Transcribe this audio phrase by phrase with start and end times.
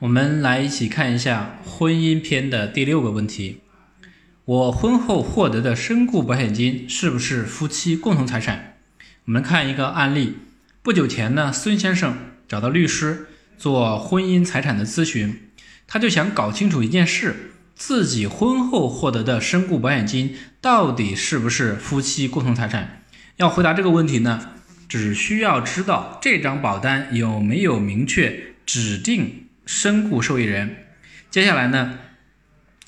[0.00, 3.60] 我们来一起看一下婚姻篇的第六个问题：
[4.44, 8.76] 我婚后获得的身故保险金是不是夫妻共同财产？
[9.24, 10.34] 我们看一个案例。
[10.82, 12.14] 不久前呢，孙先生
[12.46, 15.48] 找到律师做婚姻财产的咨询，
[15.86, 23.02] 他就想搞清楚一件事：自己婚后获得的身故保险金到底是不是夫妻共同财产？
[23.36, 24.50] 要回答这个问题呢，
[24.86, 29.45] 只需要知道这张保单有没有明确指定。
[29.66, 30.76] 身故受益人，
[31.28, 31.98] 接下来呢，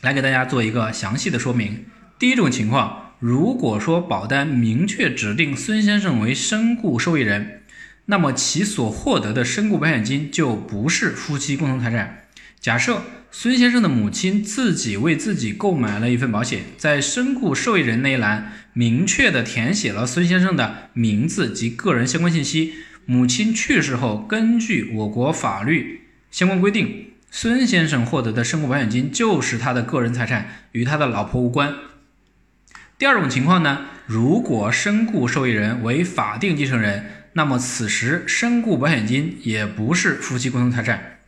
[0.00, 1.84] 来给大家做一个详细的说明。
[2.18, 7.60] 第一种情况，如果说保单明确指定孙先生为身故受益人，
[8.06, 12.24] 那么其所获得的身故保险金就不是夫妻共同财产。
[12.58, 22.72] 假设孙先生的母亲自己为自己购买了一份保险，在身故受益人那一栏明确的填写了孙先生的名字及个人相关信息，
[23.04, 26.00] 母亲去世后，根据我国法律。
[26.32, 31.74] 相关规定，孙先生获得的身故保险金就是他的个人财产，与他的老婆无关。
[32.96, 41.18] 第二种情况呢，如果身故受益人为法定继承人，那么此时身故保险金也不是夫妻共同财产。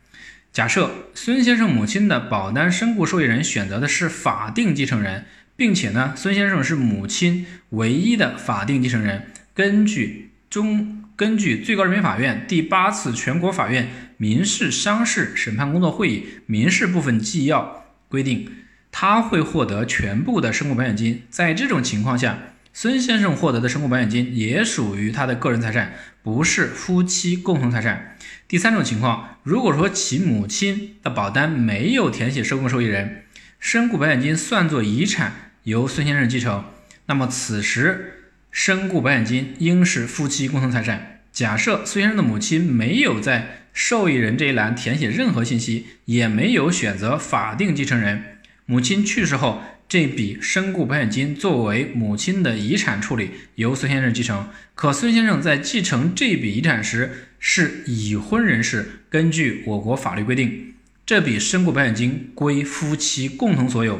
[0.51, 11.03] 假设孙先生母亲的保单身故受益人选择的是法定继承人，并且呢，孙先生是母亲唯一的法定继承人，根据中。
[11.17, 18.49] 根据最高人民法院第八次全国法院民事商事审判工作会议民事部分纪要规定，
[18.91, 21.23] 他会获得全部的身故保险金。
[21.29, 22.39] 在这种情况下，
[22.73, 28.17] 孙先生获得的身故保险金也属于他的个人财产，不是夫妻共同财产。
[28.47, 33.23] 第三种情况，如果说其母亲的保单没有填写身故受益人，
[33.59, 36.65] 身故保险金算作遗产由孙先生继承，
[37.07, 38.11] 那么此时。
[38.57, 41.19] 身故保险金应是夫妻共同财产。
[41.33, 54.47] 假设孙先生的母亲没有在受益人这一栏填写任何信息，也没有选择法定继承人，母亲去世后，这笔身故保险金作为母亲的遗产处理，由孙先生继承。
[54.75, 60.73] 可孙先生在继承这笔遗产时是已婚人士，根据我国法律规定，
[61.05, 63.99] 这笔身故保险金归夫妻共同所有。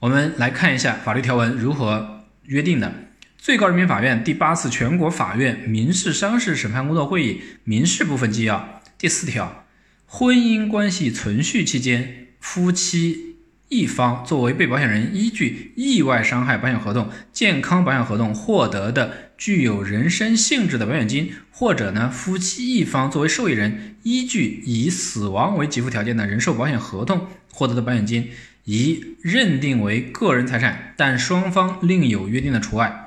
[0.00, 2.92] 我们来看一下法律条文如何约定的。
[3.38, 9.64] 最高人民法院第八次全国法院民事商事审判工作会议民事部分纪要第四条，
[10.04, 13.36] 婚姻关系存续期间，夫妻
[13.70, 28.28] 一方作为被保险人，依据意外伤害保险合同、健康保险合同获得的具有人身性质的保险金，或者呢，夫妻一方作为受益人，依据以死亡为给付条件的人寿保险合同获得的保险金，
[28.64, 33.06] 宜认定为个人财产，但双方另有约定的除外。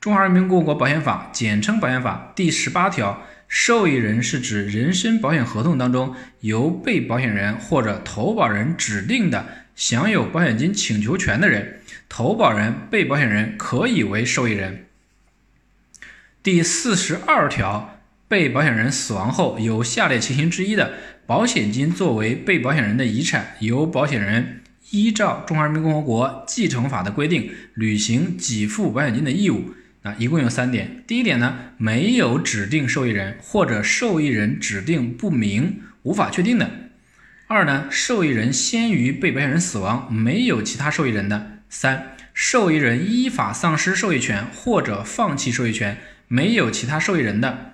[0.00, 3.24] 中华人民共和国保险法简称保险法第十八条，
[3.54, 9.46] 受益人是指人身保险合同当中由被保险人或者投保人指定的
[9.76, 14.86] 享有保险金请求权的人，投保人、被保险人可以为受益人。
[16.42, 20.94] 第四十二条，被保险人死亡后有下列情形之一的，
[21.26, 24.62] 保险金作为被保险人的遗产，由保险人
[24.92, 29.74] 依照中华人民共和国继承法的规定履行给付保险金的义务。
[30.02, 31.02] 啊，一共有三点。
[31.06, 36.70] 第一点呢，没有指定受益人或者受益人指定不明、无法确定的。
[37.46, 41.58] 二呢，受益人先于被保险人死亡，没有其他受益人的。
[41.68, 45.98] 三，受益人依法丧失受益权或者放弃受益权，
[46.28, 47.72] 没有其他受益人的。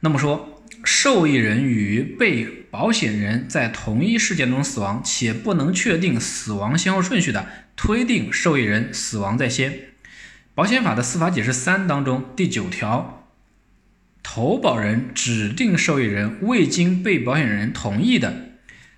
[0.00, 9.89] 那么说，受益人与被保险人在同一事件中死亡，且不能确定死亡先后顺序的，推定受益人死亡在先。
[10.60, 13.26] 保险法的司法解释三当中第九条，
[14.22, 18.50] 投保人指定受益人未经被保险人同意的，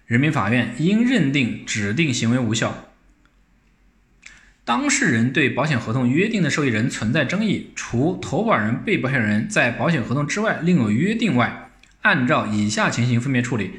[0.05, 2.89] 人民法院应认定指定行为无效。
[4.65, 11.71] 当事人对保险合同约定的受益人存在争议，除投保人、被保险人在保险合同之外另有约定外，
[12.01, 13.71] 按照以下情形分别处理：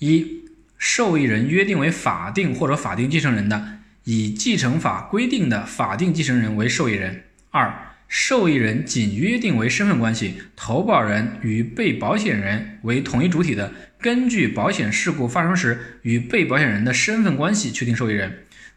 [0.00, 0.42] 一、
[0.76, 7.26] 受益人约定为法定或者法定继承人的，以继承法规定的法定继承人为受益人。
[7.50, 18.30] 二、受益人仅约定为身份关系，投保人与被保险人为同一主体的，根据保险事故发生时与被保险人的身份关系确定受益人；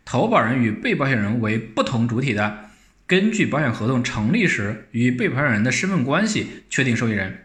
[0.06, 2.69] 投保人与被保险人为不同主体的，
[3.06, 7.39] 根据保险合同成立时与被保险人的身份关系确定受益人。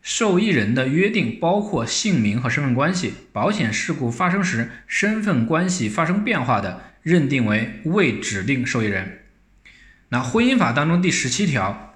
[0.00, 9.18] 受益人的约定包括姓名和身份关系，保险事故发生时身份关系发生变化的，认定为未指定受益人。
[10.10, 11.94] 那婚姻法当中第十七条，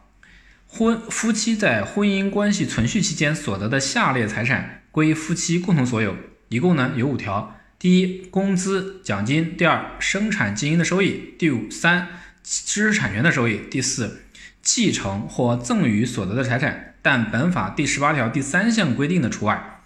[0.67, 6.15] 婚夫妻在婚姻关系存续期间所得的下列财产，归夫妻共同所有，
[6.49, 7.59] 一共呢有五条。
[7.79, 12.07] 第一，工资、奖金；第二，生产经营的收益；第五，三，
[12.45, 14.25] 知识产权的收益；第四，
[14.61, 19.81] 继承或赠与所得的财产，但本法第十八条第三项规定的除外。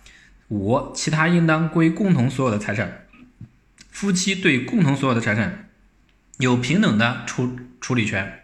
[0.48, 3.06] 五，其他应当归共同所有的财产。
[3.90, 5.65] 夫妻对共同所有的财产
[6.38, 8.42] 有平等的处处理权。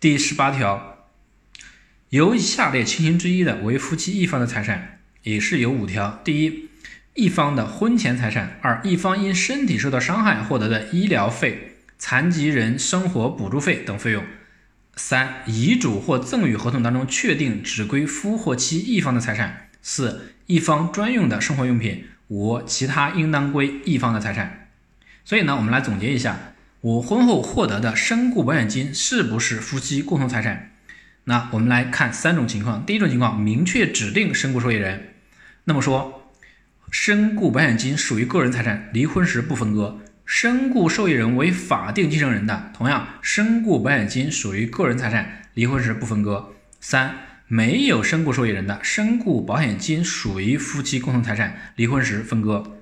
[0.00, 1.06] 第十八条，
[2.08, 6.22] 由下列情形之一的为夫妻一方的财产，也是有五条。
[6.24, 6.70] 第一，
[7.12, 14.22] 一方的婚前财产；二，一方因身体受到伤害获得的医疗费、残疾人生活补助费等费用；
[14.96, 24.70] 三，遗嘱或赠与合同当中确定只归夫或妻一方的财产；四，一方专用的生活用品；五，其他应当归一方的财产。
[25.26, 30.70] 所以呢，我们来总结一下，我婚后获得的身故保险金是不是夫妻共同财产？
[31.24, 32.86] 那我们来看三种情况。
[32.86, 35.14] 第一种情况，明确指定身故受益人，
[35.64, 36.30] 那么说，
[36.92, 39.98] 身故保险金属于个人财产，离婚时不分割。
[40.24, 46.52] 身故受益人为法定继承人的，同样，身故保险金属于个人财产，离婚时不分割。
[46.80, 47.16] 三，
[47.48, 52.77] 没有身故受益人的，身故保险金属于夫妻共同财产，离婚时分割。